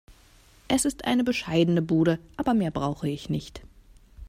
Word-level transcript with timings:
Es 0.67 0.85
ist 0.85 1.05
eine 1.05 1.23
bescheidene 1.23 1.83
Bude, 1.83 2.17
aber 2.35 2.55
mehr 2.55 2.71
brauche 2.71 3.07
ich 3.07 3.29
nicht. 3.29 3.61